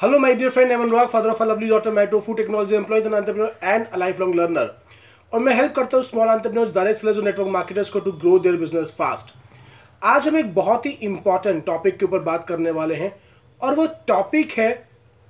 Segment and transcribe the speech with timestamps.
[0.00, 3.02] Hello, my dear friend Evan Rock, father of a lovely daughter, Maito, food technology employee,
[3.02, 4.66] an entrepreneur, and a lifelong learner.
[5.32, 8.38] और मैं help करता हूँ small entrepreneurs direct sellers और network marketers को to grow
[8.38, 9.34] their business fast
[10.02, 13.12] आज हम एक बहुत ही इंपॉर्टेंट टॉपिक के ऊपर बात करने वाले हैं
[13.60, 14.70] और वो टॉपिक है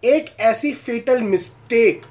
[0.02, 2.02] एक ऐसी फेटल मिस्टेक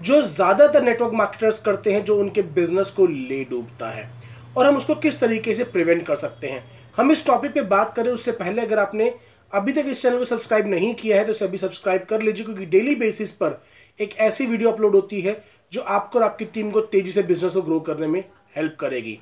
[0.00, 4.10] जो ज़्यादातर नेटवर्क मार्केटर्स करते हैं जो उनके बिज़नेस को ले डूबता है।
[4.56, 6.64] और हम उसको किस तरीके से प्रिवेंट कर सकते हैं?
[6.96, 9.14] हम इस टॉपिक पे बात करें उससे पहले अगर आपने
[9.52, 12.44] अभी तक इस चैनल को सब्सक्राइब नहीं किया है तो इसे अभी सब्सक्राइब कर लीजिए,
[12.44, 13.60] क्योंकि डेली बेसिस पर
[13.98, 17.52] एक ऐसी वीडियो अपलोड होती है, जो आपको और आपकी टीम को तेज़ी से बिज़नेस
[17.54, 18.24] को ग्रो करने में
[18.56, 19.18] हेल्प करेगी।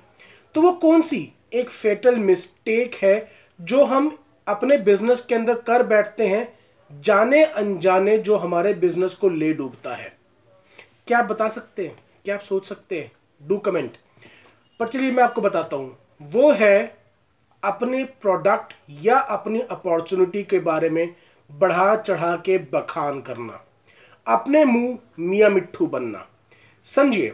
[0.54, 3.28] तो वो कौन सी एक फेटल मिस्टेक है,
[3.60, 6.52] जो हम अपने बिज़नेस के अंदर कर बैठते हैं,
[6.90, 10.12] जाने अनजाने जो हमारे बिज़नेस को ले डूबता है।
[11.06, 11.96] क्या आप बता सकते हैं?
[12.24, 13.10] क्या आप सोच सकते हैं?
[13.40, 13.96] डू कमेंट
[14.80, 16.96] पर चलिए मैं आपको बताता हूँ। वो है
[17.62, 21.14] अपने प्रोडक्ट या अपनी अपॉर्चुनिटी के बारे में
[21.51, 23.60] बढ़ा चढ़ा के बखान करना।
[24.27, 26.26] अपने मुँह मियाँ मिट्ठू बनना।
[26.84, 27.32] समझिए,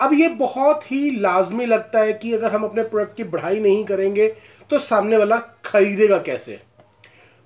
[0.00, 3.84] अब ये बहुत ही लाजमी लगता है कि अगर हम अपने प्रोडक्ट की बढ़ाई नहीं
[3.84, 4.28] करेंगे
[4.70, 6.60] तो सामने वाला खरीदेगा कैसे?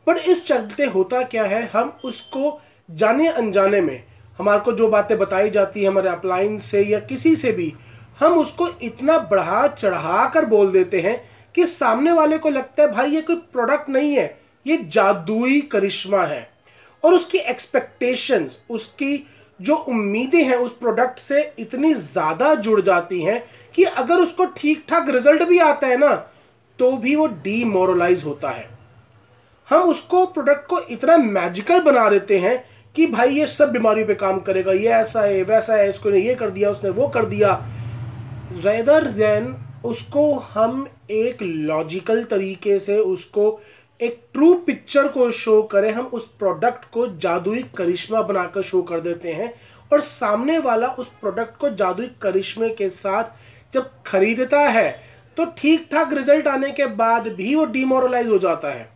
[0.07, 4.05] बट इस चलते होता क्या है, हम उसको जाने अनजाने में,
[4.39, 7.73] हमारे को जो बातें बताई जाती है हमारे अप्लाइंस से या किसी से भी,
[8.21, 11.23] हम उसको इतना बढ़ा चढ़ा कर बोल देते हैं
[11.55, 16.23] कि सामने वाले को लगता है, भाई, ये कोई प्रोडक्ट नहीं है, ये जादुई करिश्मा
[16.25, 16.49] है।
[17.03, 19.27] और उसकी एक्सपेक्टेशंस उसकी
[19.61, 23.43] जो उम्मीदें हैं उस प्रोडक्ट से इतनी ज़्यादा जुड़ जाती हैं
[23.75, 26.15] कि अगर उसको ठीक ठाक रिज़ल्ट भी आता है ना
[26.79, 28.69] तो भी वो डीमोरलाइज होता है।
[29.69, 32.63] हम उसको प्रोडक्ट को इतना मैजिकल बना देते हैं
[32.95, 36.35] कि, भाई, ये सब बीमारियों पे काम करेगा, ये ऐसा है, वैसा है, इसको ये
[36.35, 37.53] कर दिया, उसने वो कर दिया।
[38.55, 43.59] रेदर देन उसको हम एक लॉजिकल तरीके से उसको
[44.01, 49.01] एक ट्रू पिक्चर को शो करें, हम उस प्रोडक्ट को जादुई करिश्मा बनाकर शो कर
[49.01, 49.53] देते हैं
[49.93, 54.91] और सामने वाला उस प्रोडक्ट को जादुई करिश्मे के साथ जब खरीदता है
[55.37, 58.89] तो ठीक ठाक रिज़ल्ट आने के बाद भी वो डिमोरलाइज हो जाता है।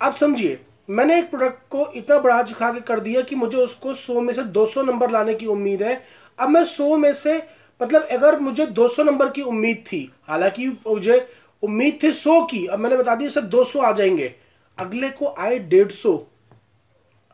[0.00, 0.58] अब समझिए,
[0.90, 4.32] मैंने एक प्रोडक्ट को इतना बड़ा चखा के कर दिया कि मुझे उसको 100 में
[4.34, 6.00] से 200 नंबर लाने की उम्मीद है।
[6.38, 7.38] अब मैं 100 में से
[7.80, 11.28] मतलब अगर मुझे 200 नंबर की उम्मीद थी, हालाँकि मुझे
[11.62, 14.34] उम्मीद थी 100 की, अब मैंने बता दिया सर 200 आ जाएँगे।
[14.78, 16.26] अगले को आए डेढ़ सौ।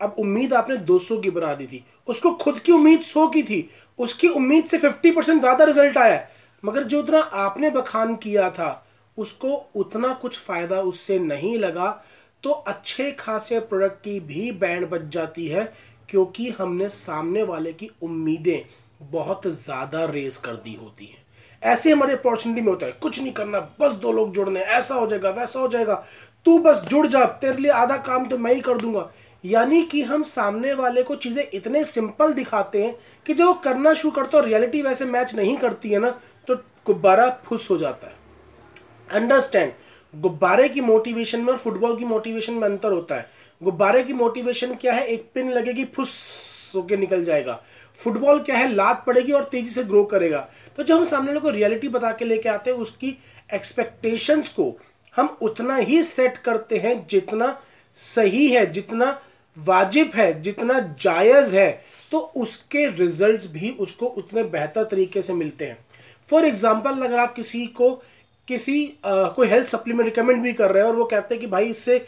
[0.00, 3.68] अब उम्मीद आपने 200 की बना दी थी। उसको खुद की उम्मीद 100 की थी।
[3.98, 6.26] उसकी उम्मीद से 50 परसेंट ज़्यादा रिज़ल्ट आया।
[6.64, 8.86] मगर जो उतना आपने बखान किया था,
[9.18, 12.04] उसको उतना कुछ फ़ायदा उससे नहीं लगा।
[12.42, 15.72] तो अच्छे खासे प्रोडक्ट की भी बैंड बच जाती है,
[16.08, 18.60] क्योंकि हमने सामने वाले की उम्मीदें
[19.00, 21.22] बहुत ज़्यादा रेस कर दी होती है।
[21.62, 25.06] ऐसे हमारे अपॉर्चुनिटी में होता है, कुछ नहीं करना, बस दो लोग जुड़ने, ऐसा हो
[25.06, 25.94] जाएगा, वैसा हो जाएगा।
[26.46, 29.10] तू बस जुड़ जा, तेरे लिए आधा काम तो मैं ही कर दूँगा।
[29.44, 32.94] यानी कि हम सामने वाले को चीज़ें इतने सिंपल दिखाते हैं
[33.26, 36.10] कि जब वो करना शुरू करते और रियलिटी वैसे मैच नहीं करती है ना
[36.48, 36.56] तो
[36.86, 38.22] गुब्बारा फुस हो जाता है।
[39.08, 39.72] अंडरस्टैंड
[40.14, 43.28] गुब्बारे की मोटिवेशन में और फुटबॉल की मोटिवेशन में अंतर होता है।
[43.60, 45.04] गुब्बारे की मोटिवेशन क्या है?
[45.04, 47.60] एक पिन लगेगी, फुस होके निकल जाएगा।
[47.98, 48.72] फुटबॉल क्या है?
[48.74, 50.38] लात पड़ेगी और तेज़ी से ग्रो करेगा।
[50.76, 53.16] तो जब हम सामने को रियलिटी बता के लेके आते हैं उसकी
[53.54, 54.74] एक्सपेक्टेशंस को
[55.14, 57.56] हम उतना ही सेट करते हैं जितना
[57.94, 59.18] सही है जितना
[59.56, 61.70] वाजिब है जितना जायज़ है।
[62.12, 65.78] तो उसके रिजल्ट्स भी उसको उतने बेहतर तरीके से मिलते हैं।
[66.28, 67.90] फॉर एग्ज़ाम्पल अगर आप किसी को
[68.48, 71.46] किसी आ, कोई हेल्थ सप्लीमेंट रिकमेंड भी कर रहे हैं और वो कहते हैं कि
[71.46, 71.98] भाई इससे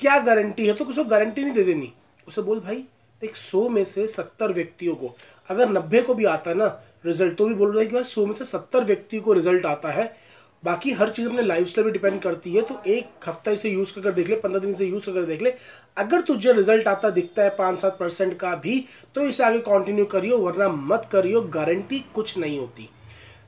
[0.00, 1.92] क्या गारंटी है तो उसको गारंटी नहीं दे देनी।
[2.28, 2.84] उसे बोल भाई
[3.22, 5.14] एक सौ में से सत्तर व्यक्तियों को।
[5.48, 6.66] अगर नब्बे को भी आता है ना,
[7.06, 9.66] रिज़ल्ट तो भी बोल रहे हैं कि भाई सौ में से सत्तर व्यक्तियों को रिज़ल्ट
[9.66, 10.14] आता है।
[10.62, 13.92] बाकी हर चीज़ अपने लाइफ स्टाइल पर डिपेंड करती है तो एक हफ़्ता इसे यूज़
[13.94, 15.52] कर देख ले, पंद्रह दिन से यूज़ कर देख ले।
[15.96, 18.84] अगर तुझे रिज़ल्ट आता, दिखता है पाँच सात परसेंट का भी
[19.14, 22.88] तो इसे आगे कंटिन्यू करियो, वरना मत करियो गारंटी कुछ नहीं होती।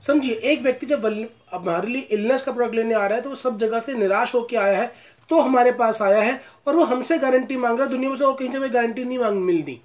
[0.05, 1.07] समझिए, एक व्यक्ति जब
[1.53, 4.35] हमारे लिए इलनेस का प्रोडक्ट लेने आ रहा है तो वो सब जगह से निराश
[4.35, 4.93] होकर आया है
[5.31, 8.25] तो हमारे पास आया है, और वो हमसे गारंटी मांग रहा है, दुनिया में से
[8.25, 9.81] और कहीं जगह गारंटी नहीं मांग मिलती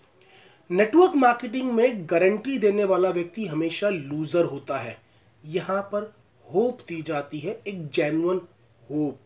[0.70, 4.98] नेटवर्क मार्केटिंग में गारंटी देने वाला व्यक्ति हमेशा लूजर होता है।
[5.44, 6.12] यहाँ पर
[6.46, 8.42] होप दी जाती है, एक जेनुअन
[8.90, 9.20] होप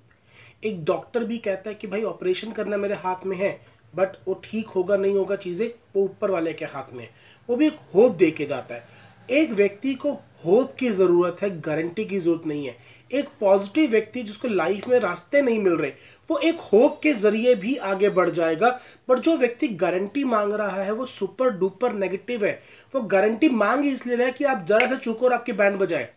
[0.64, 3.60] एक डॉक्टर भी कहता है कि, भाई ऑपरेशन करना मेरे हाथ में है
[3.94, 7.08] बट वो ठीक होगा, नहीं होगा चीज़ें, वो ऊपर वाले के हाथ में
[7.50, 10.14] वो भी एक होप दे के जाता है। एक व्यक्ति को
[10.46, 12.76] होप की ज़रूरत है, गारंटी की ज़रूरत नहीं है।
[13.12, 15.92] एक पॉजिटिव व्यक्ति जिसको लाइफ में रास्ते नहीं मिल रहे,
[16.30, 18.70] वो एक होप के ज़रिए भी आगे बढ़ जाएगा।
[19.08, 22.60] पर जो व्यक्ति गारंटी मांग रहा है, वो सुपर डुपर नेगेटिव है।
[22.96, 26.10] वो गारंटी मांग इसलिए रहा है कि आप ज़रा से चूको और आपकी बैंड बजाए।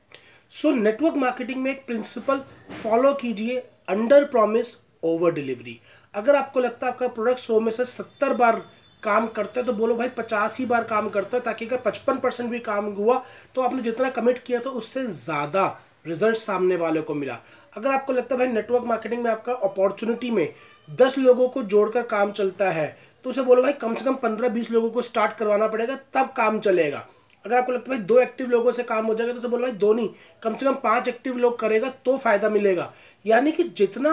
[0.51, 2.43] सो नेटवर्क मार्केटिंग में एक प्रिंसिपल
[2.83, 3.57] फॉलो कीजिए,
[3.89, 5.79] अंडर प्रॉमिस, ओवर डिलीवरी।
[6.15, 8.63] अगर आपको लगता है आपका प्रोडक्ट सौ में से सत्तर बार
[9.03, 12.19] काम करते हैं तो बोलो भाई पचास ही बार काम करता है, ताकि अगर पचपन
[12.19, 13.23] परसेंट भी काम हुआ
[13.55, 15.67] तो आपने जितना कमिट किया तो उससे ज़्यादा
[16.07, 17.39] रिज़ल्ट सामने वाले को मिला।
[17.77, 20.49] अगर आपको लगता है भाई नेटवर्क मार्केटिंग में आपका अपॉर्चुनिटी में
[20.89, 22.87] दस लोगों को जोड़कर काम चलता है
[23.25, 26.33] तो उसे बोलो भाई कम से कम पंद्रह बीस लोगों को स्टार्ट करवाना पड़ेगा, तब
[26.37, 27.07] काम चलेगा।
[27.45, 29.63] अगर आपको लगता है भाई दो एक्टिव लोगों से काम हो जाएगा तो उसे बोलो
[29.63, 30.09] भाई दो नहीं,
[30.43, 32.93] कम से कम पाँच एक्टिव लोग करेगा तो फ़ायदा मिलेगा।
[33.25, 34.13] यानी कि जितना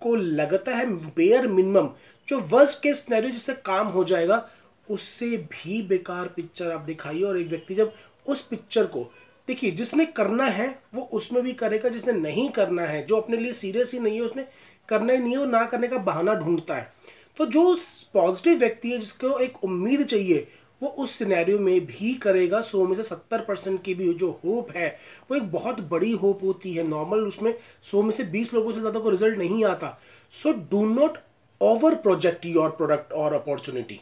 [0.00, 1.88] आपको लगता है बेयर मिनिमम
[2.28, 4.48] जो वर्स्ट केस स्नैरियो जिससे काम हो जाएगा,
[4.88, 7.92] उससे भी बेकार पिक्चर आप दिखाइए और एक व्यक्ति जब
[8.26, 9.02] उस पिक्चर को,
[9.48, 13.52] देखिए जिसने करना है, वो उसमें भी करेगा, जिसने नहीं करना है, जो अपने लिए
[13.52, 14.46] सीरियस ही नहीं है, उसने
[14.88, 16.92] करना ही नहीं है, वो ना करने का बहाना ढूंढता है।
[17.36, 17.76] तो जो
[18.14, 20.46] पॉजिटिव व्यक्ति है, जिसको एक उम्मीद चाहिए
[20.80, 24.70] वो उस सिनेरियो में भी करेगा, सौ में से सत्तर परसेंट की भी जो होप
[24.76, 24.88] है,
[25.30, 28.80] वो एक बहुत बड़ी होप होती है। नॉर्मल उसमें, सौ में से बीस लोगों से
[28.80, 29.98] ज़्यादा को रिज़ल्ट नहीं आता।
[30.32, 31.18] So do not
[31.60, 34.00] over project your product और अपॉर्चुनिटी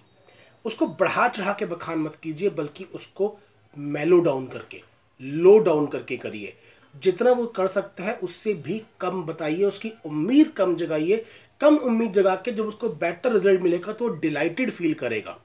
[0.65, 3.37] उसको बढ़ा चढ़ा के बखान मत कीजिए, बल्कि उसको
[3.77, 4.81] मेलो डाउन करके
[5.21, 6.57] लो डाउन करके करिए।
[6.95, 11.25] जितना वो कर सकता है, उससे भी कम बताइए, उसकी उम्मीद कम जगाइए।
[11.61, 15.39] कम उम्मीद जगा के जब उसको बेटर रिज़ल्ट मिलेगा तो वो डिलाइटेड फील करेगा।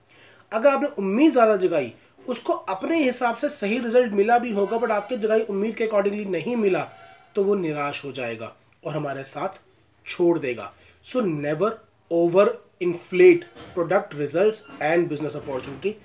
[0.54, 1.94] अगर आपने उम्मीद ज़्यादा जगाई,
[2.26, 6.26] उसको अपने हिसाब से सही रिज़ल्ट मिला भी होगा बट आपके जगाई उम्मीद के अकॉर्डिंगली
[6.28, 6.88] नहीं मिला
[7.36, 8.52] तो वो निराश हो जाएगा
[8.84, 9.62] और हमारे साथ
[10.06, 10.72] छोड़ देगा।
[11.04, 11.80] So never
[12.12, 15.96] over inflate product result and business opportunity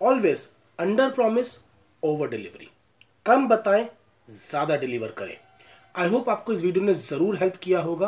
[0.00, 1.58] always under promise
[2.02, 2.68] over delivery
[3.26, 3.88] कम बताएँ,
[4.28, 5.36] ज़्यादा डिलीवर करें।
[5.94, 8.06] आई होप आपको इस वीडियो ने ज़रूर हेल्प किया होगा।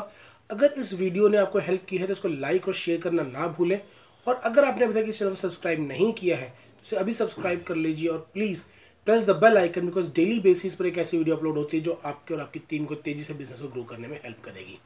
[0.51, 3.47] अगर इस वीडियो ने आपको हेल्प की है तो इसको लाइक और शेयर करना ना
[3.49, 3.81] भूलें।
[4.27, 7.13] और अगर आपने अभी तक इस चैनल को सब्सक्राइब नहीं किया है तो इसे अभी
[7.13, 8.65] सब्सक्राइब कर लीजिए और please
[9.07, 12.01] press the bell icon because daily basis पर एक ऐसी वीडियो अपलोड होती है जो
[12.05, 14.79] आपके और आपकी टीम को तेज़ी से बिज़नेस को ग्रो करने में हेल्प करेगी।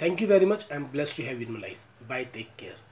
[0.00, 2.91] Thank you very much I am bless to have in my life bye take care